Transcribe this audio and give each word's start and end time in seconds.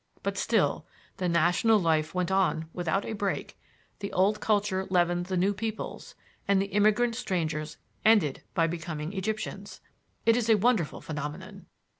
But 0.23 0.35
still 0.35 0.87
the 1.17 1.29
national 1.29 1.77
life 1.79 2.15
went 2.15 2.31
on 2.31 2.67
without 2.73 3.05
a 3.05 3.13
break; 3.13 3.55
the 3.99 4.11
old 4.13 4.39
culture 4.41 4.87
leavened 4.89 5.27
the 5.27 5.37
new 5.37 5.53
peoples, 5.53 6.15
and 6.47 6.59
the 6.59 6.65
immigrant 6.73 7.13
strangers 7.13 7.77
ended 8.03 8.41
by 8.55 8.65
becoming 8.65 9.13
Egyptians. 9.13 9.79
It 10.25 10.35
is 10.35 10.49
a 10.49 10.55
wonderful 10.57 11.01
phenomenon. 11.01 11.67